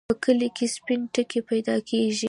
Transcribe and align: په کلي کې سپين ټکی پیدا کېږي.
په 0.07 0.13
کلي 0.23 0.49
کې 0.55 0.65
سپين 0.75 1.01
ټکی 1.13 1.39
پیدا 1.49 1.75
کېږي. 1.89 2.19